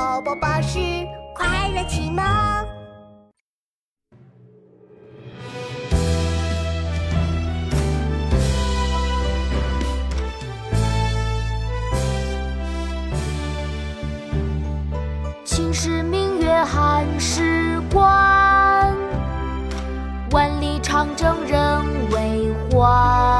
[0.00, 0.78] 宝宝巴士
[1.34, 2.24] 快乐启蒙。
[15.44, 18.96] 秦时明月汉时关，
[20.30, 21.60] 万里长征人
[22.10, 23.39] 未还。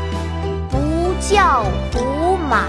[1.31, 2.65] 叫胡马